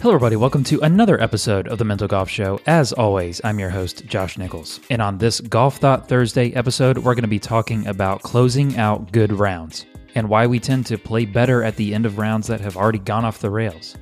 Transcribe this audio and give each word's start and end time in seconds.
Hello, 0.00 0.14
everybody. 0.14 0.36
Welcome 0.36 0.62
to 0.62 0.78
another 0.82 1.20
episode 1.20 1.66
of 1.66 1.78
the 1.78 1.84
Mental 1.84 2.06
Golf 2.06 2.30
Show. 2.30 2.60
As 2.66 2.92
always, 2.92 3.40
I'm 3.42 3.58
your 3.58 3.70
host, 3.70 4.06
Josh 4.06 4.38
Nichols. 4.38 4.78
And 4.90 5.02
on 5.02 5.18
this 5.18 5.40
Golf 5.40 5.78
Thought 5.78 6.08
Thursday 6.08 6.52
episode, 6.52 6.98
we're 6.98 7.16
going 7.16 7.22
to 7.22 7.28
be 7.28 7.40
talking 7.40 7.84
about 7.84 8.22
closing 8.22 8.76
out 8.76 9.10
good 9.10 9.32
rounds 9.32 9.86
and 10.14 10.28
why 10.28 10.46
we 10.46 10.60
tend 10.60 10.86
to 10.86 10.98
play 10.98 11.24
better 11.24 11.64
at 11.64 11.74
the 11.74 11.96
end 11.96 12.06
of 12.06 12.16
rounds 12.16 12.46
that 12.46 12.60
have 12.60 12.76
already 12.76 13.00
gone 13.00 13.24
off 13.24 13.40
the 13.40 13.50
rails. 13.50 13.96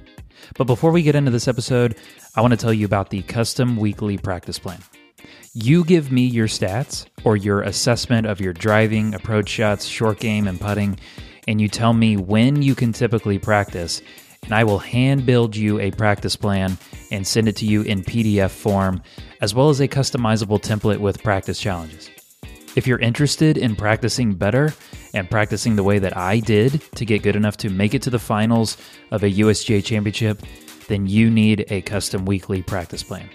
But 0.59 0.67
before 0.67 0.91
we 0.91 1.01
get 1.01 1.15
into 1.15 1.31
this 1.31 1.49
episode, 1.49 1.97
I 2.35 2.43
want 2.43 2.51
to 2.51 2.59
tell 2.59 2.75
you 2.75 2.85
about 2.85 3.09
the 3.09 3.23
custom 3.23 3.79
weekly 3.79 4.19
practice 4.19 4.59
plan. 4.59 4.83
You 5.55 5.83
give 5.83 6.13
me 6.13 6.27
your 6.27 6.47
stats 6.47 7.07
or 7.25 7.39
your 7.39 7.63
assessment 7.63 8.27
of 8.27 8.39
your 8.39 8.53
driving, 8.53 9.15
approach 9.15 9.49
shots, 9.49 9.87
short 9.87 10.21
game, 10.21 10.47
and 10.47 10.61
putting, 10.61 10.99
and 11.49 11.59
you 11.59 11.69
tell 11.69 11.95
me 11.95 12.19
when 12.19 12.61
you 12.61 12.75
can 12.75 12.93
typically 12.93 13.39
practice 13.39 14.03
and 14.47 14.55
I 14.55 14.65
will 14.65 14.79
hand 14.79 15.27
build 15.27 15.55
you 15.55 15.79
a 15.81 15.91
practice 15.91 16.37
plan 16.37 16.79
and 17.11 17.27
send 17.27 17.49
it 17.49 17.57
to 17.57 17.67
you 17.67 17.83
in 17.83 18.03
PDF 18.03 18.51
form, 18.51 19.03
as 19.43 19.55
well 19.55 19.69
as 19.69 19.81
a 19.81 19.89
customizable 19.89 20.61
template 20.61 20.99
with 20.99 21.23
practice 21.23 21.61
challenges. 21.61 22.09
If 22.77 22.87
you're 22.87 22.99
interested 22.99 23.59
in 23.59 23.75
practicing 23.75 24.35
better 24.35 24.73
and 25.15 25.31
practicing 25.31 25.77
the 25.77 25.83
way 25.83 25.99
that 25.99 26.17
I 26.17 26.41
did 26.41 26.81
to 26.95 27.05
get 27.05 27.23
good 27.23 27.37
enough 27.37 27.57
to 27.59 27.71
make 27.71 27.95
it 27.95 28.03
to 28.03 28.11
the 28.11 28.19
finals 28.19 28.77
of 29.11 29.23
a 29.23 29.31
USGA 29.31 29.85
championship, 29.85 30.43
then 30.87 31.07
you 31.07 31.29
need 31.31 31.67
a 31.69 31.83
custom 31.83 32.25
weekly 32.25 32.63
practice 32.63 33.03
plan. 33.03 33.29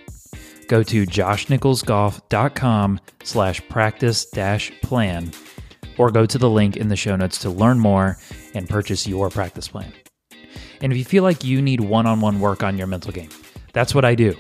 Go 0.68 0.84
to 0.84 1.06
joshnicholsgolf.com 1.06 3.00
slash 3.24 3.68
practice 3.68 4.26
dash 4.26 4.72
plan 4.82 5.32
or 5.98 6.12
go 6.12 6.26
to 6.26 6.38
the 6.38 6.50
link 6.50 6.78
in 6.78 6.88
the 6.88 6.96
show 6.96 7.18
notes 7.18 7.40
to 7.40 7.50
learn 7.50 7.80
more 7.80 8.18
and 8.54 8.70
purchase 8.70 9.06
your 9.06 9.30
practice 9.30 9.68
plan. 9.68 9.92
And 10.82 10.92
if 10.92 10.98
you 10.98 11.06
feel 11.06 11.24
like 11.24 11.44
you 11.44 11.62
need 11.62 11.82
one 11.82 12.06
on 12.06 12.22
one 12.22 12.40
work 12.40 12.64
on 12.64 12.78
your 12.78 12.88
mental 12.88 13.12
game, 13.12 13.30
that's 13.74 13.94
what 13.94 14.06
I 14.06 14.16
do. 14.16 14.36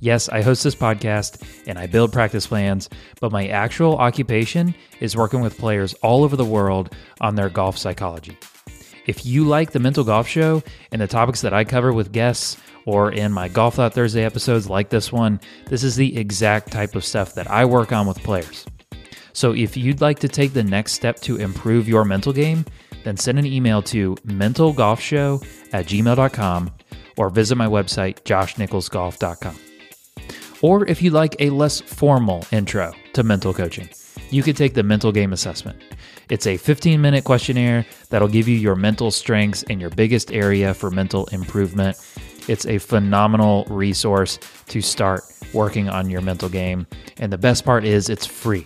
Yes, 0.00 0.28
I 0.28 0.42
host 0.42 0.64
this 0.64 0.74
podcast 0.74 1.46
and 1.68 1.78
I 1.78 1.86
build 1.86 2.12
practice 2.12 2.46
plans, 2.46 2.88
but 3.20 3.30
my 3.30 3.46
actual 3.46 3.96
occupation 3.98 4.74
is 5.00 5.16
working 5.16 5.42
with 5.42 5.58
players 5.58 5.94
all 6.02 6.24
over 6.24 6.34
the 6.34 6.44
world 6.44 6.92
on 7.20 7.36
their 7.36 7.48
golf 7.48 7.78
psychology. 7.78 8.36
If 9.06 9.24
you 9.24 9.44
like 9.44 9.70
the 9.70 9.78
Mental 9.78 10.02
Golf 10.02 10.26
Show 10.26 10.62
and 10.90 11.00
the 11.00 11.06
topics 11.06 11.40
that 11.42 11.54
I 11.54 11.64
cover 11.64 11.92
with 11.92 12.12
guests 12.12 12.56
or 12.84 13.12
in 13.12 13.30
my 13.32 13.48
Golf 13.48 13.76
Thought 13.76 13.94
Thursday 13.94 14.24
episodes 14.24 14.68
like 14.68 14.90
this 14.90 15.12
one, 15.12 15.40
this 15.66 15.84
is 15.84 15.94
the 15.94 16.16
exact 16.16 16.72
type 16.72 16.96
of 16.96 17.04
stuff 17.04 17.34
that 17.34 17.48
I 17.48 17.64
work 17.64 17.92
on 17.92 18.06
with 18.06 18.22
players. 18.22 18.64
So 19.32 19.52
if 19.52 19.76
you'd 19.76 20.00
like 20.00 20.18
to 20.20 20.28
take 20.28 20.52
the 20.52 20.62
next 20.62 20.92
step 20.92 21.20
to 21.20 21.36
improve 21.36 21.88
your 21.88 22.04
mental 22.04 22.32
game, 22.32 22.64
then 23.04 23.16
send 23.16 23.38
an 23.38 23.46
email 23.46 23.82
to 23.82 24.14
mentalgolfshow 24.26 25.44
at 25.72 25.86
gmail.com 25.86 26.70
or 27.16 27.30
visit 27.30 27.56
my 27.56 27.66
website, 27.66 28.22
joshnicholsgolf.com. 28.22 29.56
Or 30.60 30.86
if 30.86 31.02
you'd 31.02 31.12
like 31.12 31.36
a 31.40 31.50
less 31.50 31.80
formal 31.80 32.46
intro 32.52 32.92
to 33.14 33.22
mental 33.22 33.52
coaching, 33.52 33.88
you 34.30 34.42
could 34.42 34.56
take 34.56 34.74
the 34.74 34.82
mental 34.82 35.12
game 35.12 35.32
assessment. 35.32 35.82
It's 36.30 36.46
a 36.46 36.56
15 36.56 37.00
minute 37.00 37.24
questionnaire 37.24 37.84
that'll 38.10 38.28
give 38.28 38.48
you 38.48 38.56
your 38.56 38.76
mental 38.76 39.10
strengths 39.10 39.64
and 39.64 39.80
your 39.80 39.90
biggest 39.90 40.32
area 40.32 40.72
for 40.72 40.90
mental 40.90 41.26
improvement. 41.26 41.96
It's 42.48 42.66
a 42.66 42.78
phenomenal 42.78 43.64
resource 43.68 44.38
to 44.68 44.80
start 44.80 45.24
working 45.52 45.88
on 45.88 46.08
your 46.08 46.22
mental 46.22 46.48
game. 46.48 46.86
And 47.18 47.32
the 47.32 47.38
best 47.38 47.64
part 47.64 47.84
is 47.84 48.08
it's 48.08 48.26
free. 48.26 48.64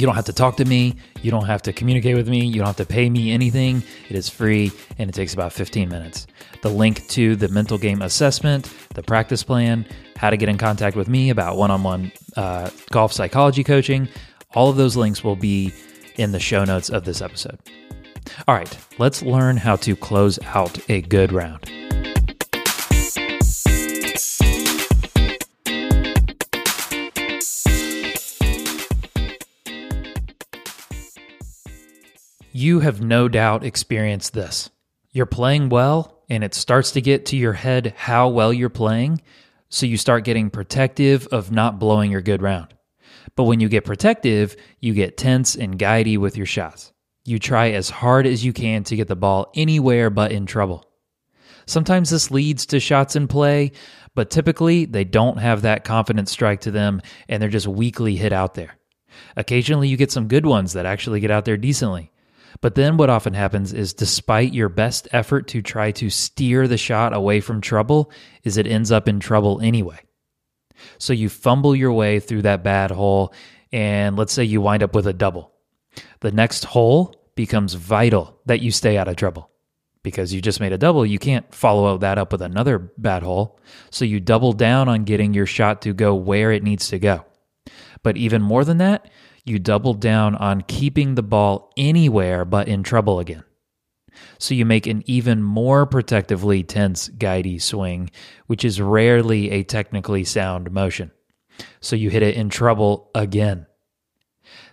You 0.00 0.06
don't 0.06 0.14
have 0.14 0.26
to 0.26 0.32
talk 0.32 0.56
to 0.58 0.64
me. 0.64 0.94
You 1.22 1.30
don't 1.30 1.46
have 1.46 1.62
to 1.62 1.72
communicate 1.72 2.14
with 2.14 2.28
me. 2.28 2.44
You 2.44 2.58
don't 2.58 2.66
have 2.66 2.76
to 2.76 2.86
pay 2.86 3.10
me 3.10 3.32
anything. 3.32 3.82
It 4.08 4.16
is 4.16 4.28
free 4.28 4.70
and 4.98 5.10
it 5.10 5.12
takes 5.12 5.34
about 5.34 5.52
15 5.52 5.88
minutes. 5.88 6.26
The 6.62 6.68
link 6.68 7.06
to 7.08 7.34
the 7.34 7.48
mental 7.48 7.78
game 7.78 8.02
assessment, 8.02 8.72
the 8.94 9.02
practice 9.02 9.42
plan, 9.42 9.86
how 10.16 10.30
to 10.30 10.36
get 10.36 10.48
in 10.48 10.58
contact 10.58 10.96
with 10.96 11.08
me 11.08 11.30
about 11.30 11.56
one 11.56 11.70
on 11.70 11.82
one 11.82 12.12
golf 12.90 13.12
psychology 13.12 13.64
coaching, 13.64 14.08
all 14.54 14.70
of 14.70 14.76
those 14.76 14.96
links 14.96 15.22
will 15.22 15.36
be 15.36 15.72
in 16.16 16.32
the 16.32 16.40
show 16.40 16.64
notes 16.64 16.90
of 16.90 17.04
this 17.04 17.20
episode. 17.20 17.58
All 18.46 18.54
right, 18.54 18.78
let's 18.98 19.22
learn 19.22 19.56
how 19.56 19.76
to 19.76 19.96
close 19.96 20.38
out 20.44 20.78
a 20.90 21.02
good 21.02 21.32
round. 21.32 21.70
You 32.60 32.80
have 32.80 33.00
no 33.00 33.28
doubt 33.28 33.62
experienced 33.62 34.32
this. 34.32 34.68
You're 35.12 35.26
playing 35.26 35.68
well, 35.68 36.24
and 36.28 36.42
it 36.42 36.54
starts 36.54 36.90
to 36.90 37.00
get 37.00 37.26
to 37.26 37.36
your 37.36 37.52
head 37.52 37.94
how 37.96 38.30
well 38.30 38.52
you're 38.52 38.68
playing, 38.68 39.22
so 39.68 39.86
you 39.86 39.96
start 39.96 40.24
getting 40.24 40.50
protective 40.50 41.28
of 41.28 41.52
not 41.52 41.78
blowing 41.78 42.10
your 42.10 42.20
good 42.20 42.42
round. 42.42 42.74
But 43.36 43.44
when 43.44 43.60
you 43.60 43.68
get 43.68 43.84
protective, 43.84 44.56
you 44.80 44.92
get 44.92 45.16
tense 45.16 45.54
and 45.54 45.78
guidey 45.78 46.18
with 46.18 46.36
your 46.36 46.46
shots. 46.46 46.92
You 47.24 47.38
try 47.38 47.70
as 47.70 47.90
hard 47.90 48.26
as 48.26 48.44
you 48.44 48.52
can 48.52 48.82
to 48.82 48.96
get 48.96 49.06
the 49.06 49.14
ball 49.14 49.52
anywhere 49.54 50.10
but 50.10 50.32
in 50.32 50.44
trouble. 50.44 50.84
Sometimes 51.64 52.10
this 52.10 52.32
leads 52.32 52.66
to 52.66 52.80
shots 52.80 53.14
in 53.14 53.28
play, 53.28 53.70
but 54.16 54.30
typically 54.30 54.84
they 54.84 55.04
don't 55.04 55.38
have 55.38 55.62
that 55.62 55.84
confident 55.84 56.28
strike 56.28 56.62
to 56.62 56.72
them 56.72 57.02
and 57.28 57.40
they're 57.40 57.50
just 57.50 57.68
weakly 57.68 58.16
hit 58.16 58.32
out 58.32 58.54
there. 58.54 58.76
Occasionally 59.36 59.86
you 59.86 59.96
get 59.96 60.10
some 60.10 60.26
good 60.26 60.44
ones 60.44 60.72
that 60.72 60.86
actually 60.86 61.20
get 61.20 61.30
out 61.30 61.44
there 61.44 61.56
decently. 61.56 62.10
But 62.60 62.74
then 62.74 62.96
what 62.96 63.10
often 63.10 63.34
happens 63.34 63.72
is 63.72 63.94
despite 63.94 64.54
your 64.54 64.68
best 64.68 65.08
effort 65.12 65.48
to 65.48 65.62
try 65.62 65.92
to 65.92 66.10
steer 66.10 66.66
the 66.66 66.78
shot 66.78 67.14
away 67.14 67.40
from 67.40 67.60
trouble, 67.60 68.10
is 68.44 68.56
it 68.56 68.66
ends 68.66 68.90
up 68.90 69.08
in 69.08 69.20
trouble 69.20 69.60
anyway. 69.60 70.00
So 70.98 71.12
you 71.12 71.28
fumble 71.28 71.74
your 71.74 71.92
way 71.92 72.20
through 72.20 72.42
that 72.42 72.62
bad 72.62 72.90
hole 72.90 73.32
and 73.72 74.16
let's 74.16 74.32
say 74.32 74.44
you 74.44 74.60
wind 74.60 74.82
up 74.82 74.94
with 74.94 75.06
a 75.06 75.12
double. 75.12 75.52
The 76.20 76.32
next 76.32 76.64
hole 76.64 77.14
becomes 77.34 77.74
vital 77.74 78.40
that 78.46 78.60
you 78.60 78.70
stay 78.70 78.96
out 78.96 79.08
of 79.08 79.16
trouble. 79.16 79.50
Because 80.02 80.32
you 80.32 80.40
just 80.40 80.60
made 80.60 80.72
a 80.72 80.78
double, 80.78 81.04
you 81.04 81.18
can't 81.18 81.52
follow 81.54 81.98
that 81.98 82.18
up 82.18 82.32
with 82.32 82.40
another 82.40 82.78
bad 82.78 83.22
hole. 83.22 83.60
So 83.90 84.04
you 84.04 84.20
double 84.20 84.52
down 84.52 84.88
on 84.88 85.04
getting 85.04 85.34
your 85.34 85.44
shot 85.44 85.82
to 85.82 85.92
go 85.92 86.14
where 86.14 86.52
it 86.52 86.62
needs 86.62 86.88
to 86.88 86.98
go. 86.98 87.24
But 88.02 88.16
even 88.16 88.40
more 88.40 88.64
than 88.64 88.78
that, 88.78 89.10
you 89.48 89.58
double 89.58 89.94
down 89.94 90.34
on 90.34 90.62
keeping 90.62 91.14
the 91.14 91.22
ball 91.22 91.72
anywhere 91.76 92.44
but 92.44 92.68
in 92.68 92.82
trouble 92.82 93.20
again. 93.20 93.44
So 94.38 94.54
you 94.54 94.64
make 94.64 94.86
an 94.86 95.02
even 95.06 95.42
more 95.42 95.86
protectively 95.86 96.62
tense, 96.62 97.08
guidey 97.08 97.60
swing, 97.60 98.10
which 98.46 98.64
is 98.64 98.80
rarely 98.80 99.50
a 99.50 99.62
technically 99.62 100.24
sound 100.24 100.70
motion. 100.70 101.10
So 101.80 101.96
you 101.96 102.10
hit 102.10 102.22
it 102.22 102.36
in 102.36 102.48
trouble 102.48 103.10
again. 103.14 103.66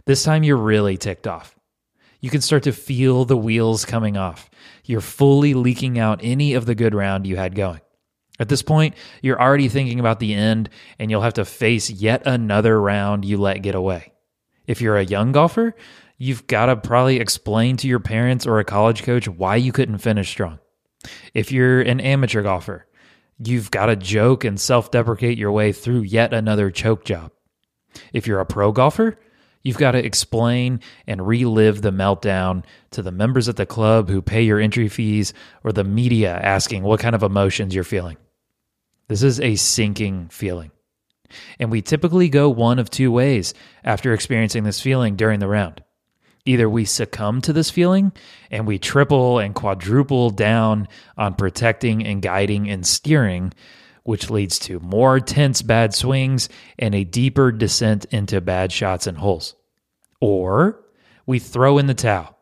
This 0.05 0.23
time 0.23 0.43
you're 0.43 0.57
really 0.57 0.97
ticked 0.97 1.27
off. 1.27 1.55
You 2.21 2.29
can 2.29 2.41
start 2.41 2.63
to 2.63 2.71
feel 2.71 3.25
the 3.25 3.37
wheels 3.37 3.85
coming 3.85 4.17
off. 4.17 4.49
You're 4.83 5.01
fully 5.01 5.53
leaking 5.53 5.99
out 5.99 6.21
any 6.23 6.53
of 6.53 6.65
the 6.65 6.75
good 6.75 6.95
round 6.95 7.27
you 7.27 7.35
had 7.35 7.55
going. 7.55 7.81
At 8.39 8.49
this 8.49 8.61
point, 8.61 8.95
you're 9.21 9.41
already 9.41 9.69
thinking 9.69 9.99
about 9.99 10.19
the 10.19 10.33
end, 10.33 10.69
and 10.99 11.09
you'll 11.09 11.21
have 11.21 11.35
to 11.35 11.45
face 11.45 11.89
yet 11.89 12.23
another 12.25 12.79
round 12.79 13.25
you 13.25 13.37
let 13.37 13.61
get 13.61 13.75
away. 13.75 14.11
If 14.67 14.81
you're 14.81 14.97
a 14.97 15.05
young 15.05 15.31
golfer, 15.31 15.75
you've 16.17 16.47
got 16.47 16.67
to 16.67 16.75
probably 16.75 17.19
explain 17.19 17.77
to 17.77 17.87
your 17.87 17.99
parents 17.99 18.45
or 18.45 18.59
a 18.59 18.65
college 18.65 19.03
coach 19.03 19.27
why 19.27 19.55
you 19.55 19.71
couldn't 19.71 19.99
finish 19.99 20.29
strong. 20.29 20.59
If 21.33 21.51
you're 21.51 21.81
an 21.81 21.99
amateur 21.99 22.41
golfer, 22.41 22.87
you've 23.43 23.71
got 23.71 23.87
to 23.87 23.95
joke 23.95 24.43
and 24.43 24.59
self 24.59 24.91
deprecate 24.91 25.37
your 25.37 25.51
way 25.51 25.71
through 25.71 26.01
yet 26.01 26.33
another 26.33 26.71
choke 26.71 27.05
job. 27.05 27.31
If 28.13 28.27
you're 28.27 28.39
a 28.39 28.45
pro 28.45 28.71
golfer, 28.71 29.19
you've 29.63 29.77
got 29.77 29.91
to 29.91 30.05
explain 30.05 30.79
and 31.07 31.25
relive 31.25 31.81
the 31.81 31.91
meltdown 31.91 32.63
to 32.91 33.01
the 33.01 33.11
members 33.11 33.49
at 33.49 33.55
the 33.55 33.65
club 33.65 34.09
who 34.09 34.21
pay 34.21 34.43
your 34.43 34.59
entry 34.59 34.87
fees 34.87 35.33
or 35.63 35.71
the 35.71 35.83
media 35.83 36.35
asking 36.35 36.83
what 36.83 36.99
kind 36.99 37.15
of 37.15 37.23
emotions 37.23 37.73
you're 37.73 37.83
feeling. 37.83 38.17
This 39.07 39.21
is 39.21 39.39
a 39.39 39.55
sinking 39.55 40.29
feeling. 40.29 40.71
And 41.59 41.71
we 41.71 41.81
typically 41.81 42.29
go 42.29 42.49
one 42.49 42.79
of 42.79 42.89
two 42.89 43.11
ways 43.11 43.53
after 43.83 44.13
experiencing 44.13 44.63
this 44.63 44.81
feeling 44.81 45.15
during 45.15 45.39
the 45.39 45.47
round. 45.47 45.83
Either 46.45 46.69
we 46.69 46.85
succumb 46.85 47.41
to 47.41 47.53
this 47.53 47.71
feeling 47.71 48.11
and 48.51 48.67
we 48.67 48.77
triple 48.77 49.39
and 49.39 49.55
quadruple 49.55 50.29
down 50.29 50.87
on 51.17 51.33
protecting 51.33 52.05
and 52.05 52.21
guiding 52.21 52.69
and 52.69 52.85
steering, 52.85 53.51
which 54.03 54.29
leads 54.29 54.59
to 54.59 54.79
more 54.79 55.19
tense 55.19 55.63
bad 55.63 55.93
swings 55.95 56.47
and 56.77 56.93
a 56.93 57.03
deeper 57.03 57.51
descent 57.51 58.05
into 58.05 58.39
bad 58.41 58.71
shots 58.71 59.07
and 59.07 59.17
holes. 59.17 59.55
Or 60.21 60.83
we 61.25 61.39
throw 61.39 61.79
in 61.79 61.87
the 61.87 61.95
towel 61.95 62.37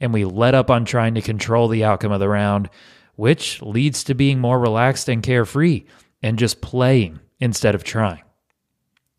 and 0.00 0.14
we 0.14 0.24
let 0.24 0.54
up 0.54 0.70
on 0.70 0.86
trying 0.86 1.14
to 1.14 1.22
control 1.22 1.68
the 1.68 1.84
outcome 1.84 2.12
of 2.12 2.20
the 2.20 2.28
round, 2.28 2.70
which 3.16 3.60
leads 3.60 4.04
to 4.04 4.14
being 4.14 4.38
more 4.38 4.58
relaxed 4.58 5.08
and 5.10 5.22
carefree 5.22 5.84
and 6.22 6.38
just 6.38 6.62
playing 6.62 7.20
instead 7.42 7.74
of 7.74 7.82
trying. 7.82 8.22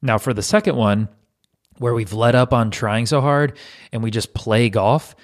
Now, 0.01 0.17
for 0.17 0.33
the 0.33 0.41
second 0.41 0.77
one, 0.77 1.09
where 1.77 1.93
we've 1.93 2.13
let 2.13 2.35
up 2.35 2.53
on 2.53 2.71
trying 2.71 3.05
so 3.05 3.19
hard 3.19 3.57
and 3.91 4.01
we 4.01 4.11
just 4.11 4.33
play 4.33 4.69
golf, 4.69 5.15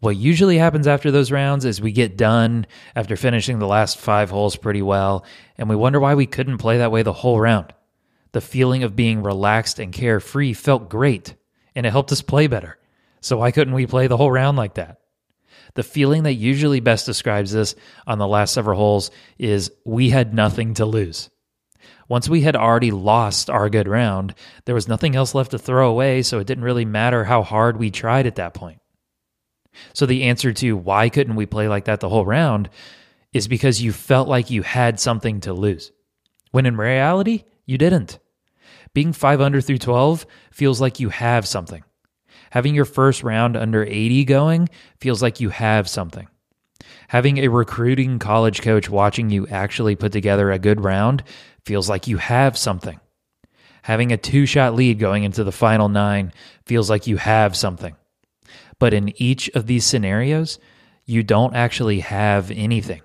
What 0.00 0.16
usually 0.16 0.58
happens 0.58 0.86
after 0.86 1.10
those 1.10 1.32
rounds 1.32 1.64
is 1.64 1.80
we 1.80 1.92
get 1.92 2.18
done 2.18 2.66
after 2.94 3.16
finishing 3.16 3.58
the 3.58 3.66
last 3.66 3.98
five 3.98 4.30
holes 4.30 4.56
pretty 4.56 4.82
well, 4.82 5.24
and 5.56 5.68
we 5.68 5.76
wonder 5.76 5.98
why 5.98 6.14
we 6.14 6.26
couldn't 6.26 6.58
play 6.58 6.78
that 6.78 6.92
way 6.92 7.02
the 7.02 7.12
whole 7.12 7.40
round. 7.40 7.72
The 8.32 8.42
feeling 8.42 8.82
of 8.82 8.94
being 8.94 9.22
relaxed 9.22 9.78
and 9.78 9.92
carefree 9.92 10.52
felt 10.52 10.90
great, 10.90 11.34
and 11.74 11.86
it 11.86 11.90
helped 11.90 12.12
us 12.12 12.20
play 12.20 12.46
better. 12.46 12.78
So 13.22 13.38
why 13.38 13.50
couldn't 13.52 13.74
we 13.74 13.86
play 13.86 14.06
the 14.06 14.18
whole 14.18 14.30
round 14.30 14.58
like 14.58 14.74
that? 14.74 15.00
The 15.74 15.82
feeling 15.82 16.24
that 16.24 16.34
usually 16.34 16.80
best 16.80 17.06
describes 17.06 17.52
this 17.52 17.74
on 18.06 18.18
the 18.18 18.26
last 18.26 18.52
several 18.52 18.78
holes 18.78 19.10
is 19.38 19.72
we 19.84 20.10
had 20.10 20.34
nothing 20.34 20.74
to 20.74 20.84
lose. 20.86 21.30
Once 22.08 22.28
we 22.28 22.42
had 22.42 22.56
already 22.56 22.90
lost 22.90 23.50
our 23.50 23.68
good 23.68 23.88
round, 23.88 24.34
there 24.64 24.74
was 24.74 24.88
nothing 24.88 25.16
else 25.16 25.34
left 25.34 25.50
to 25.50 25.58
throw 25.58 25.88
away, 25.90 26.22
so 26.22 26.38
it 26.38 26.46
didn't 26.46 26.64
really 26.64 26.84
matter 26.84 27.24
how 27.24 27.42
hard 27.42 27.76
we 27.76 27.90
tried 27.90 28.26
at 28.26 28.36
that 28.36 28.54
point. 28.54 28.80
So 29.92 30.06
the 30.06 30.24
answer 30.24 30.52
to 30.54 30.76
why 30.76 31.08
couldn't 31.08 31.36
we 31.36 31.46
play 31.46 31.68
like 31.68 31.84
that 31.86 32.00
the 32.00 32.08
whole 32.08 32.24
round 32.24 32.70
is 33.32 33.48
because 33.48 33.82
you 33.82 33.92
felt 33.92 34.28
like 34.28 34.50
you 34.50 34.62
had 34.62 34.98
something 34.98 35.40
to 35.40 35.52
lose. 35.52 35.92
When 36.52 36.66
in 36.66 36.76
reality, 36.76 37.44
you 37.66 37.76
didn't. 37.76 38.18
Being 38.94 39.12
5 39.12 39.40
under 39.40 39.60
through 39.60 39.78
12 39.78 40.24
feels 40.52 40.80
like 40.80 41.00
you 41.00 41.10
have 41.10 41.46
something. 41.46 41.84
Having 42.50 42.74
your 42.74 42.86
first 42.86 43.22
round 43.22 43.56
under 43.56 43.84
80 43.84 44.24
going 44.24 44.68
feels 44.98 45.20
like 45.20 45.40
you 45.40 45.50
have 45.50 45.88
something. 45.88 46.28
Having 47.08 47.38
a 47.38 47.48
recruiting 47.48 48.18
college 48.18 48.62
coach 48.62 48.90
watching 48.90 49.30
you 49.30 49.46
actually 49.48 49.96
put 49.96 50.12
together 50.12 50.50
a 50.50 50.58
good 50.58 50.82
round 50.82 51.22
feels 51.64 51.88
like 51.88 52.06
you 52.06 52.16
have 52.18 52.58
something. 52.58 53.00
Having 53.82 54.12
a 54.12 54.16
two 54.16 54.46
shot 54.46 54.74
lead 54.74 54.98
going 54.98 55.22
into 55.22 55.44
the 55.44 55.52
final 55.52 55.88
nine 55.88 56.32
feels 56.64 56.90
like 56.90 57.06
you 57.06 57.16
have 57.18 57.56
something. 57.56 57.94
But 58.78 58.92
in 58.92 59.12
each 59.22 59.48
of 59.50 59.66
these 59.66 59.84
scenarios, 59.84 60.58
you 61.04 61.22
don't 61.22 61.54
actually 61.54 62.00
have 62.00 62.50
anything. 62.50 63.02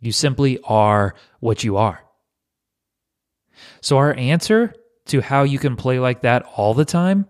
You 0.00 0.12
simply 0.12 0.60
are 0.64 1.14
what 1.40 1.64
you 1.64 1.76
are. 1.76 2.02
So, 3.80 3.98
our 3.98 4.14
answer 4.14 4.74
to 5.06 5.20
how 5.20 5.42
you 5.42 5.58
can 5.58 5.76
play 5.76 5.98
like 5.98 6.22
that 6.22 6.44
all 6.56 6.74
the 6.74 6.84
time 6.84 7.28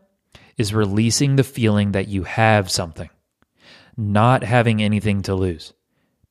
is 0.57 0.75
releasing 0.75 1.37
the 1.37 1.45
feeling 1.45 1.93
that 1.93 2.09
you 2.09 2.25
have 2.25 2.71
something, 2.71 3.11
not 3.97 4.43
having 4.43 4.83
anything 4.83 5.23
to 5.23 5.35
lose. 5.35 5.73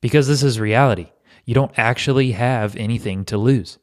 Because 0.02 0.28
this 0.28 0.42
is 0.42 0.60
reality. 0.60 1.10
You 1.46 1.54
don't 1.54 1.72
actually 1.78 2.32
have 2.32 2.76
anything 2.76 3.24
to 3.24 3.38
lose. 3.38 3.78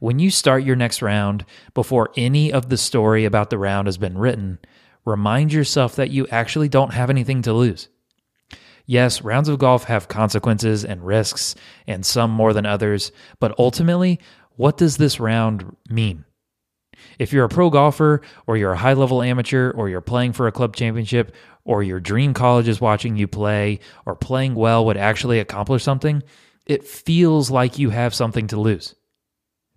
When 0.00 0.18
you 0.18 0.30
start 0.30 0.64
your 0.64 0.76
next 0.76 1.00
round, 1.00 1.44
before 1.74 2.10
any 2.16 2.52
of 2.52 2.68
the 2.68 2.76
story 2.76 3.24
about 3.24 3.50
the 3.50 3.58
round 3.58 3.86
has 3.86 3.98
been 3.98 4.18
written, 4.18 4.58
remind 5.04 5.52
yourself 5.52 5.94
that 5.96 6.10
you 6.10 6.26
actually 6.28 6.68
don't 6.68 6.92
have 6.92 7.10
anything 7.10 7.42
to 7.42 7.52
lose. 7.52 7.88
Yes, 8.84 9.22
rounds 9.22 9.48
of 9.48 9.58
golf 9.58 9.84
have 9.84 10.08
consequences 10.08 10.84
and 10.84 11.06
risks, 11.06 11.54
and 11.86 12.04
some 12.04 12.30
more 12.30 12.52
than 12.52 12.66
others, 12.66 13.12
but 13.38 13.54
ultimately, 13.58 14.18
what 14.56 14.76
does 14.76 14.96
this 14.96 15.20
round 15.20 15.76
mean? 15.88 16.24
If 17.18 17.32
you're 17.32 17.44
a 17.44 17.48
pro 17.48 17.70
golfer, 17.70 18.22
or 18.46 18.56
you're 18.56 18.72
a 18.72 18.78
high 18.78 18.92
level 18.92 19.22
amateur, 19.22 19.70
or 19.70 19.88
you're 19.88 20.00
playing 20.00 20.32
for 20.32 20.46
a 20.46 20.52
club 20.52 20.76
championship, 20.76 21.34
or 21.64 21.82
your 21.82 22.00
dream 22.00 22.34
college 22.34 22.68
is 22.68 22.80
watching 22.80 23.16
you 23.16 23.28
play, 23.28 23.80
or 24.06 24.14
playing 24.14 24.54
well 24.54 24.84
would 24.86 24.96
actually 24.96 25.38
accomplish 25.38 25.82
something, 25.82 26.22
it 26.66 26.84
feels 26.84 27.50
like 27.50 27.78
you 27.78 27.90
have 27.90 28.14
something 28.14 28.46
to 28.48 28.60
lose. 28.60 28.94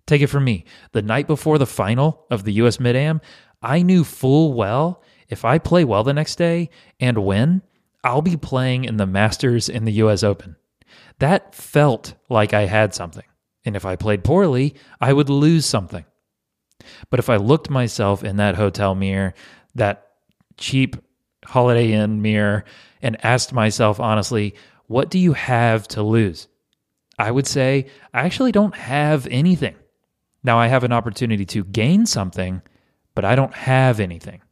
Take 0.06 0.22
it 0.22 0.28
from 0.28 0.44
me. 0.44 0.64
The 0.92 1.02
night 1.02 1.26
before 1.26 1.58
the 1.58 1.66
final 1.66 2.26
of 2.30 2.44
the 2.44 2.52
US 2.54 2.78
Mid 2.78 2.96
Am, 2.96 3.20
I 3.62 3.82
knew 3.82 4.04
full 4.04 4.52
well 4.52 5.02
if 5.28 5.44
I 5.44 5.58
play 5.58 5.84
well 5.84 6.04
the 6.04 6.14
next 6.14 6.36
day 6.36 6.70
and 7.00 7.24
win, 7.24 7.62
I'll 8.04 8.22
be 8.22 8.36
playing 8.36 8.84
in 8.84 8.96
the 8.96 9.06
Masters 9.06 9.68
in 9.68 9.84
the 9.84 9.94
US 9.94 10.22
Open. 10.22 10.56
That 11.18 11.54
felt 11.54 12.14
like 12.28 12.54
I 12.54 12.66
had 12.66 12.94
something. 12.94 13.24
And 13.64 13.74
if 13.74 13.84
I 13.84 13.96
played 13.96 14.22
poorly, 14.22 14.74
I 15.00 15.12
would 15.12 15.28
lose 15.28 15.66
something. 15.66 16.04
But 17.10 17.18
if 17.18 17.28
I 17.28 17.36
looked 17.36 17.68
myself 17.68 18.22
in 18.22 18.36
that 18.36 18.54
hotel 18.54 18.94
mirror, 18.94 19.34
that 19.74 20.06
cheap 20.56 20.96
Holiday 21.46 21.92
Inn 21.92 22.22
mirror, 22.22 22.64
and 23.02 23.22
asked 23.24 23.52
myself 23.52 24.00
honestly, 24.00 24.54
what 24.86 25.10
do 25.10 25.18
you 25.18 25.32
have 25.32 25.88
to 25.88 26.02
lose? 26.02 26.48
I 27.18 27.30
would 27.30 27.46
say, 27.46 27.86
I 28.12 28.20
actually 28.20 28.52
don't 28.52 28.74
have 28.74 29.26
anything. 29.30 29.74
Now 30.42 30.58
I 30.58 30.66
have 30.68 30.84
an 30.84 30.92
opportunity 30.92 31.44
to 31.46 31.64
gain 31.64 32.06
something, 32.06 32.62
but 33.14 33.24
I 33.24 33.34
don't 33.34 33.54
have 33.54 34.00
anything. 34.00 34.42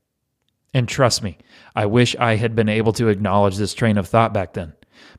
And 0.73 0.89
trust 0.89 1.23
me, 1.23 1.39
I 1.77 1.87
wish 1.87 2.17
I 2.17 2.35
had 2.37 2.57
been 2.57 2.69
able 2.69 2.93
to 2.95 3.09
acknowledge 3.09 3.57
this 3.57 3.75
train 3.75 3.97
of 3.97 4.09
thought 4.09 4.35
back 4.35 4.55
then. 4.55 4.73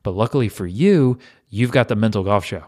But 0.03 0.11
luckily 0.11 0.49
for 0.49 0.67
you, 0.67 1.17
you've 1.49 1.71
got 1.71 1.87
the 1.87 1.95
mental 1.95 2.23
golf 2.23 2.43
show. 2.43 2.65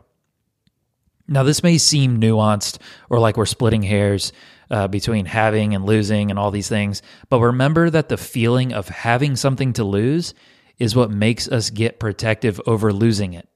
Now, 1.28 1.44
this 1.44 1.64
may 1.64 1.78
seem 1.78 2.22
nuanced 2.22 2.78
or 3.10 3.20
like 3.20 3.36
we're 3.36 3.46
splitting 3.46 3.84
hairs 3.84 4.32
uh, 4.70 4.88
between 4.88 5.26
having 5.26 5.74
and 5.74 5.86
losing 5.86 6.30
and 6.30 6.40
all 6.40 6.52
these 6.52 6.70
things, 6.70 7.02
but 7.30 7.40
remember 7.40 7.90
that 7.90 8.10
the 8.10 8.18
feeling 8.18 8.74
of 8.74 8.90
having 8.90 9.36
something 9.36 9.74
to 9.74 9.84
lose 9.84 10.34
is 10.78 10.96
what 10.96 11.10
makes 11.10 11.48
us 11.48 11.70
get 11.70 12.00
protective 12.00 12.62
over 12.66 12.94
losing 12.94 13.34
it. 13.34 13.48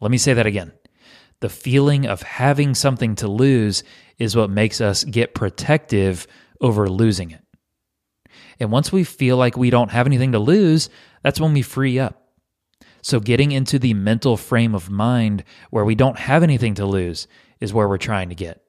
Let 0.00 0.10
me 0.10 0.18
say 0.18 0.34
that 0.34 0.46
again. 0.46 0.72
The 1.40 1.48
feeling 1.48 2.06
of 2.06 2.22
having 2.22 2.74
something 2.74 3.14
to 3.16 3.28
lose 3.28 3.84
is 4.18 4.36
what 4.36 4.50
makes 4.50 4.80
us 4.80 5.04
get 5.04 5.34
protective 5.34 6.26
over 6.60 6.88
losing 6.88 7.30
it. 7.30 7.44
And 8.60 8.72
once 8.72 8.90
we 8.90 9.04
feel 9.04 9.36
like 9.36 9.56
we 9.56 9.70
don't 9.70 9.92
have 9.92 10.06
anything 10.06 10.32
to 10.32 10.38
lose, 10.38 10.90
that's 11.22 11.40
when 11.40 11.54
we 11.54 11.62
free 11.62 11.98
up. 11.98 12.24
So, 13.02 13.20
getting 13.20 13.52
into 13.52 13.78
the 13.78 13.94
mental 13.94 14.36
frame 14.36 14.74
of 14.74 14.90
mind 14.90 15.44
where 15.70 15.84
we 15.84 15.94
don't 15.94 16.18
have 16.18 16.42
anything 16.42 16.74
to 16.74 16.86
lose 16.86 17.28
is 17.60 17.72
where 17.72 17.88
we're 17.88 17.96
trying 17.96 18.28
to 18.30 18.34
get. 18.34 18.60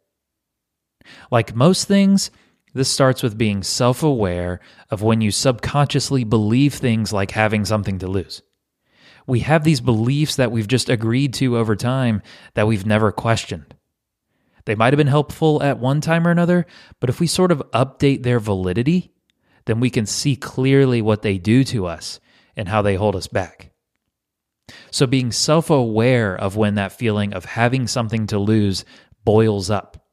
Like 1.32 1.56
most 1.56 1.88
things, 1.88 2.32
this 2.74 2.90
starts 2.90 3.24
with 3.24 3.38
being 3.38 3.64
self 3.64 4.04
aware 4.04 4.60
of 4.90 5.02
when 5.02 5.22
you 5.22 5.32
subconsciously 5.32 6.24
believe 6.24 6.76
things 6.76 7.12
like 7.12 7.32
having 7.32 7.66
something 7.66 8.00
to 8.00 8.08
lose. 8.08 8.42
We 9.26 9.42
have 9.42 9.64
these 9.64 9.82
beliefs 9.82 10.36
that 10.38 10.52
we've 10.52 10.68
just 10.68 10.90
agreed 10.90 11.34
to 11.36 11.58
over 11.58 11.76
time 11.76 12.22
that 12.56 12.68
we've 12.68 12.86
never 12.86 13.12
questioned. 13.12 13.76
They 14.66 14.76
might 14.76 14.94
have 14.94 14.98
been 14.98 15.08
helpful 15.08 15.64
at 15.64 15.80
one 15.80 16.02
time 16.02 16.28
or 16.28 16.32
another, 16.32 16.66
but 17.00 17.10
if 17.10 17.20
we 17.20 17.28
sort 17.28 17.52
of 17.52 17.64
update 17.74 18.24
their 18.24 18.40
validity, 18.40 19.12
then 19.66 19.80
we 19.80 19.90
can 19.90 20.06
see 20.06 20.36
clearly 20.36 21.02
what 21.02 21.22
they 21.22 21.38
do 21.38 21.64
to 21.66 21.86
us 21.86 22.20
and 22.56 22.68
how 22.68 22.82
they 22.82 22.96
hold 22.96 23.16
us 23.16 23.28
back. 23.28 23.72
So, 24.92 25.08
being 25.08 25.32
self 25.32 25.70
aware 25.70 26.36
of 26.36 26.56
when 26.56 26.76
that 26.76 26.92
feeling 26.92 27.34
of 27.34 27.46
having 27.46 27.88
something 27.88 28.28
to 28.28 28.38
lose 28.38 28.86
boils 29.24 29.70
up. 29.70 30.09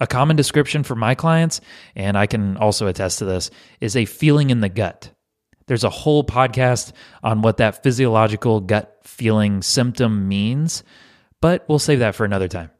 A 0.00 0.06
common 0.06 0.36
description 0.36 0.82
for 0.82 0.94
my 0.94 1.14
clients, 1.14 1.60
and 1.94 2.18
I 2.18 2.26
can 2.26 2.56
also 2.56 2.86
attest 2.86 3.18
to 3.20 3.24
this, 3.24 3.50
is 3.80 3.96
a 3.96 4.04
feeling 4.04 4.50
in 4.50 4.60
the 4.60 4.68
gut. 4.68 5.10
There's 5.66 5.84
a 5.84 5.90
whole 5.90 6.22
podcast 6.22 6.92
on 7.22 7.42
what 7.42 7.56
that 7.56 7.82
physiological 7.82 8.60
gut 8.60 8.98
feeling 9.04 9.62
symptom 9.62 10.28
means, 10.28 10.84
but 11.40 11.64
we'll 11.68 11.78
save 11.78 11.98
that 12.00 12.14
for 12.14 12.24
another 12.24 12.48
time. 12.48 12.70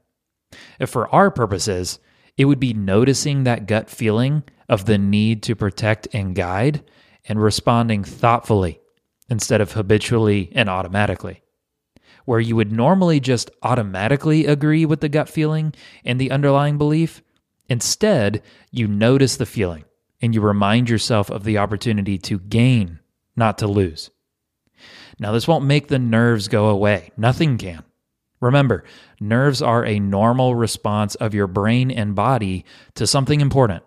If 0.78 0.90
for 0.90 1.12
our 1.14 1.30
purposes, 1.30 1.98
it 2.36 2.44
would 2.44 2.60
be 2.60 2.74
noticing 2.74 3.44
that 3.44 3.66
gut 3.66 3.90
feeling 3.90 4.44
of 4.68 4.84
the 4.84 4.98
need 4.98 5.42
to 5.44 5.56
protect 5.56 6.08
and 6.12 6.34
guide 6.34 6.84
and 7.24 7.42
responding 7.42 8.04
thoughtfully 8.04 8.80
instead 9.28 9.60
of 9.60 9.72
habitually 9.72 10.52
and 10.54 10.68
automatically. 10.68 11.42
Where 12.26 12.40
you 12.40 12.56
would 12.56 12.72
normally 12.72 13.18
just 13.18 13.50
automatically 13.62 14.44
agree 14.46 14.84
with 14.84 15.00
the 15.00 15.08
gut 15.08 15.28
feeling 15.28 15.72
and 16.04 16.20
the 16.20 16.30
underlying 16.30 16.76
belief, 16.76 17.22
instead, 17.68 18.42
you 18.70 18.86
notice 18.86 19.36
the 19.36 19.46
feeling 19.46 19.84
and 20.20 20.34
you 20.34 20.40
remind 20.40 20.90
yourself 20.90 21.30
of 21.30 21.44
the 21.44 21.56
opportunity 21.56 22.18
to 22.18 22.38
gain, 22.38 22.98
not 23.36 23.58
to 23.58 23.66
lose. 23.66 24.10
Now, 25.18 25.32
this 25.32 25.48
won't 25.48 25.64
make 25.64 25.88
the 25.88 25.98
nerves 25.98 26.48
go 26.48 26.68
away, 26.68 27.10
nothing 27.16 27.56
can. 27.56 27.84
Remember, 28.40 28.84
nerves 29.18 29.62
are 29.62 29.84
a 29.84 29.98
normal 29.98 30.54
response 30.54 31.14
of 31.14 31.32
your 31.32 31.46
brain 31.46 31.90
and 31.90 32.14
body 32.14 32.64
to 32.94 33.06
something 33.06 33.40
important. 33.40 33.82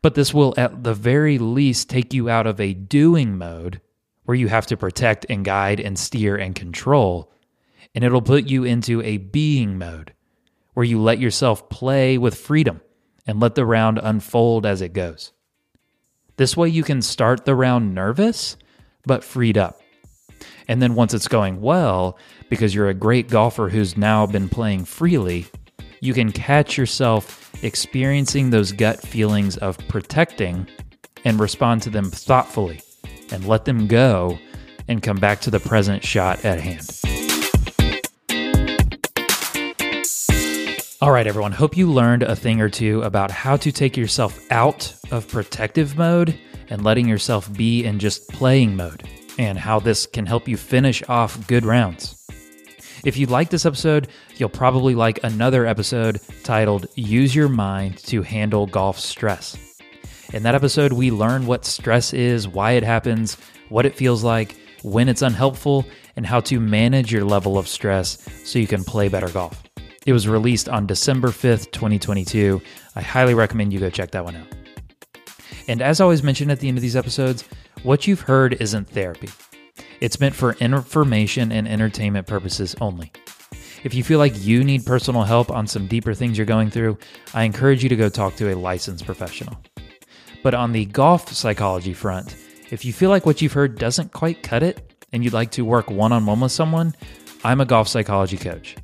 But 0.00 0.14
this 0.14 0.32
will, 0.34 0.54
at 0.56 0.84
the 0.84 0.94
very 0.94 1.38
least, 1.38 1.88
take 1.88 2.14
you 2.14 2.28
out 2.28 2.46
of 2.46 2.60
a 2.60 2.74
doing 2.74 3.36
mode 3.38 3.80
where 4.24 4.36
you 4.36 4.48
have 4.48 4.66
to 4.66 4.76
protect 4.76 5.26
and 5.28 5.44
guide 5.44 5.80
and 5.80 5.98
steer 5.98 6.36
and 6.36 6.54
control, 6.54 7.32
and 7.94 8.04
it'll 8.04 8.22
put 8.22 8.46
you 8.46 8.64
into 8.64 9.02
a 9.02 9.18
being 9.18 9.78
mode 9.78 10.12
where 10.74 10.84
you 10.84 11.00
let 11.00 11.18
yourself 11.18 11.68
play 11.68 12.16
with 12.18 12.34
freedom 12.34 12.80
and 13.26 13.40
let 13.40 13.54
the 13.54 13.66
round 13.66 13.98
unfold 14.02 14.64
as 14.64 14.80
it 14.80 14.92
goes. 14.92 15.32
This 16.36 16.56
way, 16.56 16.68
you 16.68 16.82
can 16.82 17.02
start 17.02 17.44
the 17.44 17.54
round 17.54 17.94
nervous 17.94 18.56
but 19.04 19.24
freed 19.24 19.58
up. 19.58 19.80
And 20.68 20.80
then 20.80 20.94
once 20.94 21.12
it's 21.12 21.28
going 21.28 21.60
well, 21.60 22.18
because 22.48 22.74
you're 22.74 22.88
a 22.88 22.94
great 22.94 23.28
golfer 23.28 23.68
who's 23.68 23.96
now 23.96 24.26
been 24.26 24.48
playing 24.48 24.84
freely, 24.84 25.46
you 26.00 26.14
can 26.14 26.32
catch 26.32 26.78
yourself 26.78 27.52
experiencing 27.62 28.50
those 28.50 28.72
gut 28.72 29.00
feelings 29.02 29.56
of 29.58 29.78
protecting 29.88 30.66
and 31.24 31.38
respond 31.38 31.82
to 31.82 31.90
them 31.90 32.10
thoughtfully 32.10 32.80
and 33.32 33.44
let 33.46 33.64
them 33.64 33.88
go 33.88 34.38
and 34.86 35.02
come 35.02 35.16
back 35.16 35.40
to 35.40 35.50
the 35.50 35.58
present 35.58 36.04
shot 36.04 36.44
at 36.44 36.60
hand. 36.60 36.88
All 41.00 41.10
right, 41.10 41.26
everyone. 41.26 41.50
Hope 41.50 41.76
you 41.76 41.90
learned 41.90 42.22
a 42.22 42.36
thing 42.36 42.60
or 42.60 42.68
two 42.68 43.02
about 43.02 43.32
how 43.32 43.56
to 43.56 43.72
take 43.72 43.96
yourself 43.96 44.38
out 44.52 44.94
of 45.10 45.26
protective 45.26 45.96
mode 45.96 46.38
and 46.70 46.84
letting 46.84 47.08
yourself 47.08 47.52
be 47.54 47.84
in 47.84 47.98
just 47.98 48.28
playing 48.28 48.76
mode, 48.76 49.02
and 49.36 49.58
how 49.58 49.80
this 49.80 50.06
can 50.06 50.26
help 50.26 50.46
you 50.46 50.56
finish 50.56 51.02
off 51.08 51.44
good 51.48 51.64
rounds. 51.64 52.24
If 53.04 53.16
you 53.16 53.26
like 53.26 53.50
this 53.50 53.66
episode, 53.66 54.08
you'll 54.36 54.48
probably 54.48 54.94
like 54.94 55.24
another 55.24 55.66
episode 55.66 56.20
titled 56.44 56.86
Use 56.94 57.34
Your 57.34 57.48
Mind 57.48 57.98
to 58.04 58.22
Handle 58.22 58.66
Golf 58.68 58.98
Stress. 58.98 59.56
In 60.32 60.42
that 60.44 60.54
episode, 60.54 60.94
we 60.94 61.10
learn 61.10 61.46
what 61.46 61.66
stress 61.66 62.14
is, 62.14 62.48
why 62.48 62.72
it 62.72 62.82
happens, 62.82 63.36
what 63.68 63.84
it 63.84 63.94
feels 63.94 64.24
like, 64.24 64.56
when 64.82 65.10
it's 65.10 65.20
unhelpful, 65.20 65.84
and 66.16 66.24
how 66.24 66.40
to 66.40 66.58
manage 66.58 67.12
your 67.12 67.22
level 67.22 67.58
of 67.58 67.68
stress 67.68 68.16
so 68.42 68.58
you 68.58 68.66
can 68.66 68.82
play 68.82 69.08
better 69.08 69.28
golf. 69.28 69.62
It 70.06 70.14
was 70.14 70.26
released 70.26 70.70
on 70.70 70.86
December 70.86 71.28
5th, 71.28 71.70
2022. 71.72 72.62
I 72.96 73.02
highly 73.02 73.34
recommend 73.34 73.74
you 73.74 73.78
go 73.78 73.90
check 73.90 74.10
that 74.12 74.24
one 74.24 74.36
out. 74.36 74.46
And 75.68 75.82
as 75.82 76.00
I 76.00 76.04
always 76.04 76.22
mention 76.22 76.50
at 76.50 76.60
the 76.60 76.68
end 76.68 76.78
of 76.78 76.82
these 76.82 76.96
episodes, 76.96 77.44
what 77.82 78.06
you've 78.06 78.22
heard 78.22 78.54
isn't 78.54 78.88
therapy. 78.88 79.28
It's 80.00 80.18
meant 80.18 80.34
for 80.34 80.54
information 80.54 81.52
and 81.52 81.68
entertainment 81.68 82.26
purposes 82.26 82.74
only. 82.80 83.12
If 83.84 83.92
you 83.92 84.02
feel 84.02 84.18
like 84.18 84.42
you 84.42 84.64
need 84.64 84.86
personal 84.86 85.24
help 85.24 85.50
on 85.50 85.66
some 85.66 85.88
deeper 85.88 86.14
things 86.14 86.38
you're 86.38 86.46
going 86.46 86.70
through, 86.70 86.96
I 87.34 87.44
encourage 87.44 87.82
you 87.82 87.90
to 87.90 87.96
go 87.96 88.08
talk 88.08 88.34
to 88.36 88.52
a 88.52 88.56
licensed 88.56 89.04
professional. 89.04 89.60
But 90.42 90.54
on 90.54 90.72
the 90.72 90.86
golf 90.86 91.32
psychology 91.32 91.94
front, 91.94 92.36
if 92.70 92.84
you 92.84 92.92
feel 92.92 93.10
like 93.10 93.26
what 93.26 93.40
you've 93.40 93.52
heard 93.52 93.78
doesn't 93.78 94.12
quite 94.12 94.42
cut 94.42 94.62
it 94.62 94.92
and 95.12 95.22
you'd 95.22 95.32
like 95.32 95.50
to 95.52 95.64
work 95.64 95.90
one 95.90 96.12
on 96.12 96.26
one 96.26 96.40
with 96.40 96.52
someone, 96.52 96.94
I'm 97.44 97.60
a 97.60 97.64
golf 97.64 97.88
psychology 97.88 98.36
coach. 98.36 98.76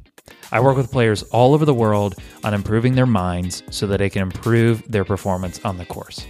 I 0.51 0.61
work 0.61 0.77
with 0.77 0.91
players 0.91 1.23
all 1.25 1.55
over 1.55 1.65
the 1.65 1.75
world 1.75 2.15
on 2.45 2.55
improving 2.55 2.95
their 2.95 3.07
minds 3.07 3.63
so 3.71 3.87
that 3.87 3.99
they 3.99 4.09
can 4.09 4.23
improve 4.23 4.83
their 4.91 5.05
performance 5.05 5.61
on 5.65 5.77
the 5.79 5.85
course. 5.85 6.27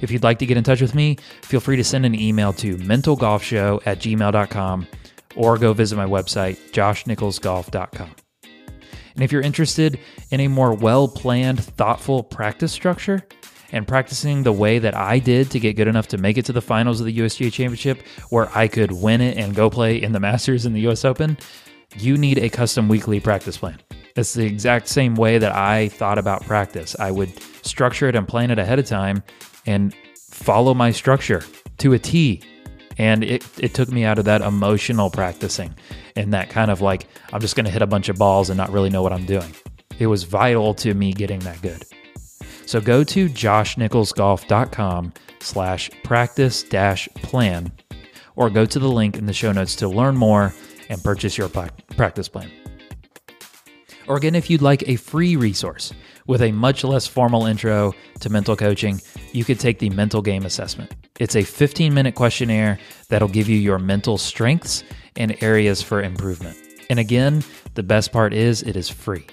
If 0.00 0.10
you'd 0.10 0.22
like 0.22 0.38
to 0.40 0.46
get 0.46 0.56
in 0.56 0.64
touch 0.64 0.80
with 0.80 0.94
me, 0.94 1.16
feel 1.42 1.60
free 1.60 1.76
to 1.76 1.84
send 1.84 2.04
an 2.04 2.14
email 2.14 2.52
to 2.54 2.76
mentalgolfshow 2.76 3.80
at 3.86 3.98
gmail.com 3.98 4.86
or 5.36 5.58
go 5.58 5.72
visit 5.72 5.96
my 5.96 6.06
website, 6.06 6.56
joshnicholsgolf.com. 6.72 8.14
And 9.14 9.24
if 9.24 9.32
you're 9.32 9.42
interested 9.42 9.98
in 10.30 10.40
a 10.40 10.48
more 10.48 10.74
well 10.74 11.08
planned, 11.08 11.62
thoughtful 11.62 12.22
practice 12.22 12.72
structure 12.72 13.26
and 13.72 13.86
practicing 13.86 14.42
the 14.42 14.52
way 14.52 14.78
that 14.78 14.96
I 14.96 15.18
did 15.18 15.50
to 15.50 15.60
get 15.60 15.74
good 15.74 15.88
enough 15.88 16.08
to 16.08 16.18
make 16.18 16.38
it 16.38 16.44
to 16.46 16.52
the 16.52 16.62
finals 16.62 17.00
of 17.00 17.06
the 17.06 17.18
USGA 17.18 17.52
Championship, 17.52 18.02
where 18.30 18.48
I 18.56 18.68
could 18.68 18.92
win 18.92 19.20
it 19.20 19.36
and 19.36 19.54
go 19.54 19.68
play 19.68 20.00
in 20.00 20.12
the 20.12 20.20
Masters 20.20 20.66
in 20.66 20.72
the 20.72 20.88
US 20.88 21.04
Open, 21.04 21.36
you 21.96 22.16
need 22.16 22.38
a 22.38 22.48
custom 22.48 22.88
weekly 22.88 23.20
practice 23.20 23.56
plan. 23.56 23.78
It's 24.16 24.34
the 24.34 24.44
exact 24.44 24.88
same 24.88 25.14
way 25.14 25.38
that 25.38 25.54
I 25.54 25.88
thought 25.88 26.18
about 26.18 26.44
practice. 26.44 26.96
I 26.98 27.10
would 27.10 27.30
structure 27.64 28.08
it 28.08 28.16
and 28.16 28.26
plan 28.26 28.50
it 28.50 28.58
ahead 28.58 28.78
of 28.78 28.86
time 28.86 29.22
and 29.66 29.94
follow 30.16 30.74
my 30.74 30.90
structure 30.90 31.42
to 31.78 31.92
a 31.92 31.98
T. 31.98 32.42
And 32.96 33.22
it, 33.22 33.46
it 33.60 33.74
took 33.74 33.90
me 33.90 34.04
out 34.04 34.18
of 34.18 34.24
that 34.24 34.40
emotional 34.40 35.08
practicing 35.08 35.72
and 36.16 36.32
that 36.32 36.50
kind 36.50 36.70
of 36.70 36.80
like, 36.80 37.06
I'm 37.32 37.40
just 37.40 37.54
going 37.54 37.66
to 37.66 37.70
hit 37.70 37.82
a 37.82 37.86
bunch 37.86 38.08
of 38.08 38.16
balls 38.16 38.50
and 38.50 38.56
not 38.56 38.72
really 38.72 38.90
know 38.90 39.02
what 39.02 39.12
I'm 39.12 39.24
doing. 39.24 39.54
It 40.00 40.08
was 40.08 40.24
vital 40.24 40.74
to 40.74 40.94
me 40.94 41.12
getting 41.12 41.38
that 41.40 41.62
good. 41.62 41.84
So 42.68 42.82
go 42.82 43.02
to 43.02 43.30
joshnicholsgolf.com 43.30 45.14
slash 45.40 45.90
practice 46.04 46.62
dash 46.64 47.08
plan 47.14 47.72
or 48.36 48.50
go 48.50 48.66
to 48.66 48.78
the 48.78 48.90
link 48.90 49.16
in 49.16 49.24
the 49.24 49.32
show 49.32 49.52
notes 49.52 49.74
to 49.76 49.88
learn 49.88 50.18
more 50.18 50.52
and 50.90 51.02
purchase 51.02 51.38
your 51.38 51.48
practice 51.48 52.28
plan. 52.28 52.50
Or 54.06 54.18
again, 54.18 54.34
if 54.34 54.50
you'd 54.50 54.60
like 54.60 54.86
a 54.86 54.96
free 54.96 55.34
resource 55.34 55.94
with 56.26 56.42
a 56.42 56.52
much 56.52 56.84
less 56.84 57.06
formal 57.06 57.46
intro 57.46 57.94
to 58.20 58.28
mental 58.28 58.54
coaching, 58.54 59.00
you 59.32 59.46
could 59.46 59.58
take 59.58 59.78
the 59.78 59.88
mental 59.88 60.20
game 60.20 60.44
assessment. 60.44 60.94
It's 61.18 61.36
a 61.36 61.44
15 61.44 61.94
minute 61.94 62.16
questionnaire 62.16 62.78
that'll 63.08 63.28
give 63.28 63.48
you 63.48 63.56
your 63.56 63.78
mental 63.78 64.18
strengths 64.18 64.84
and 65.16 65.42
areas 65.42 65.80
for 65.80 66.02
improvement. 66.02 66.58
And 66.90 66.98
again, 66.98 67.42
the 67.76 67.82
best 67.82 68.12
part 68.12 68.34
is 68.34 68.60
it 68.60 68.76
is 68.76 68.90
free. 68.90 69.26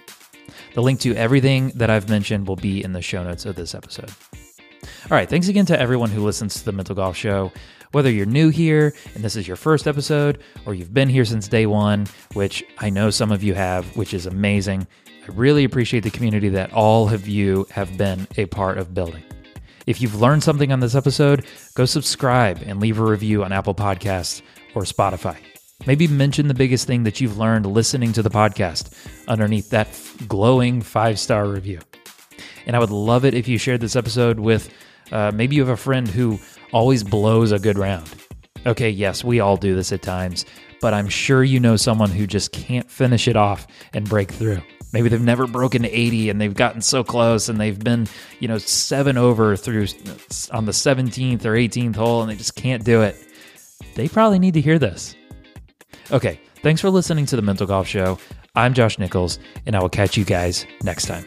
The 0.75 0.83
link 0.83 0.99
to 0.99 1.15
everything 1.15 1.69
that 1.75 1.89
I've 1.89 2.09
mentioned 2.09 2.49
will 2.49 2.57
be 2.57 2.83
in 2.83 2.91
the 2.91 3.01
show 3.01 3.23
notes 3.23 3.45
of 3.45 3.55
this 3.55 3.73
episode. 3.73 4.11
All 4.83 5.11
right, 5.11 5.29
thanks 5.29 5.47
again 5.47 5.65
to 5.67 5.79
everyone 5.79 6.09
who 6.09 6.21
listens 6.21 6.55
to 6.55 6.65
the 6.65 6.73
Mental 6.73 6.93
Golf 6.93 7.15
Show. 7.15 7.53
Whether 7.93 8.11
you're 8.11 8.25
new 8.25 8.49
here 8.49 8.93
and 9.13 9.23
this 9.23 9.37
is 9.37 9.47
your 9.47 9.55
first 9.55 9.87
episode, 9.87 10.39
or 10.65 10.73
you've 10.73 10.93
been 10.93 11.07
here 11.07 11.23
since 11.23 11.47
day 11.47 11.65
one, 11.65 12.07
which 12.33 12.61
I 12.79 12.89
know 12.89 13.09
some 13.09 13.31
of 13.31 13.41
you 13.41 13.53
have, 13.53 13.95
which 13.95 14.13
is 14.13 14.25
amazing, 14.25 14.85
I 15.23 15.31
really 15.31 15.63
appreciate 15.63 16.03
the 16.03 16.11
community 16.11 16.49
that 16.49 16.73
all 16.73 17.07
of 17.07 17.25
you 17.25 17.67
have 17.71 17.97
been 17.97 18.27
a 18.35 18.45
part 18.45 18.77
of 18.77 18.93
building. 18.93 19.23
If 19.87 20.01
you've 20.01 20.19
learned 20.19 20.43
something 20.43 20.73
on 20.73 20.81
this 20.81 20.93
episode, 20.93 21.45
go 21.75 21.85
subscribe 21.85 22.61
and 22.65 22.81
leave 22.81 22.99
a 22.99 23.05
review 23.05 23.45
on 23.45 23.53
Apple 23.53 23.75
Podcasts 23.75 24.41
or 24.75 24.81
Spotify. 24.81 25.37
Maybe 25.85 26.07
mention 26.07 26.47
the 26.47 26.53
biggest 26.53 26.87
thing 26.87 27.03
that 27.03 27.21
you've 27.21 27.37
learned 27.37 27.65
listening 27.65 28.11
to 28.13 28.23
the 28.23 28.29
podcast 28.29 28.91
underneath 29.27 29.69
that 29.69 29.87
glowing 30.27 30.81
five 30.81 31.19
star 31.19 31.47
review. 31.47 31.79
And 32.65 32.75
I 32.75 32.79
would 32.79 32.89
love 32.89 33.25
it 33.25 33.33
if 33.33 33.47
you 33.47 33.57
shared 33.57 33.81
this 33.81 33.95
episode 33.95 34.39
with 34.39 34.71
uh, 35.11 35.31
maybe 35.33 35.55
you 35.55 35.61
have 35.61 35.69
a 35.69 35.77
friend 35.77 36.07
who 36.07 36.39
always 36.71 37.03
blows 37.03 37.51
a 37.51 37.59
good 37.59 37.77
round. 37.77 38.09
Okay, 38.65 38.89
yes, 38.89 39.23
we 39.23 39.39
all 39.39 39.57
do 39.57 39.75
this 39.75 39.91
at 39.91 40.01
times, 40.01 40.45
but 40.81 40.93
I'm 40.93 41.07
sure 41.07 41.43
you 41.43 41.59
know 41.59 41.75
someone 41.75 42.09
who 42.09 42.25
just 42.25 42.51
can't 42.51 42.89
finish 42.89 43.27
it 43.27 43.35
off 43.35 43.67
and 43.93 44.09
break 44.09 44.31
through. 44.31 44.61
Maybe 44.91 45.09
they've 45.09 45.21
never 45.21 45.45
broken 45.45 45.85
80 45.85 46.31
and 46.31 46.41
they've 46.41 46.53
gotten 46.53 46.81
so 46.81 47.03
close 47.03 47.49
and 47.49 47.59
they've 47.59 47.77
been, 47.77 48.07
you 48.39 48.47
know, 48.47 48.57
seven 48.57 49.17
over 49.17 49.55
through 49.55 49.87
on 50.51 50.65
the 50.65 50.71
17th 50.71 51.45
or 51.45 51.51
18th 51.53 51.95
hole 51.95 52.21
and 52.21 52.31
they 52.31 52.35
just 52.35 52.55
can't 52.55 52.83
do 52.83 53.01
it. 53.01 53.15
They 53.93 54.07
probably 54.07 54.39
need 54.39 54.55
to 54.55 54.61
hear 54.61 54.79
this. 54.79 55.13
Okay, 56.11 56.39
thanks 56.61 56.81
for 56.81 56.89
listening 56.89 57.25
to 57.27 57.35
the 57.35 57.41
Mental 57.41 57.65
Golf 57.65 57.87
Show. 57.87 58.19
I'm 58.55 58.73
Josh 58.73 58.99
Nichols, 58.99 59.39
and 59.65 59.75
I 59.75 59.81
will 59.81 59.89
catch 59.89 60.15
you 60.17 60.23
guys 60.23 60.65
next 60.83 61.07
time. 61.07 61.25